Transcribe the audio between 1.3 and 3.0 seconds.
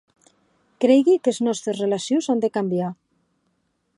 nòstes relacions an de cambiar.